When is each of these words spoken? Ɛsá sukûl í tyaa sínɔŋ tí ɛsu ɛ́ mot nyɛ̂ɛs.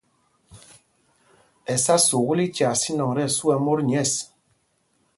Ɛsá 1.73 1.95
sukûl 2.07 2.39
í 2.45 2.47
tyaa 2.55 2.75
sínɔŋ 2.81 3.11
tí 3.15 3.23
ɛsu 3.27 3.45
ɛ́ 3.53 3.57
mot 3.65 3.79
nyɛ̂ɛs. 3.89 4.13